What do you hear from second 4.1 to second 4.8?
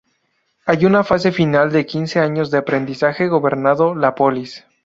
polis.